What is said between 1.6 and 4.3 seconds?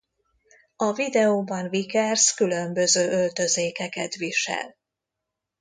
Vickers különböző öltözékeket